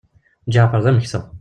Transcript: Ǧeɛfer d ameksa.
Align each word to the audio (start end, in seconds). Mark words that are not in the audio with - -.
Ǧeɛfer 0.53 0.79
d 0.85 0.85
ameksa. 0.91 1.19